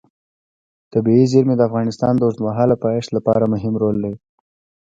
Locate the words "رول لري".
3.81-4.17